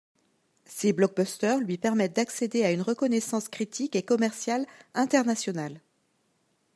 [0.65, 5.79] Ces blockbusters lui permettent d'accéder à une reconnaissance critique et commerciale internationale.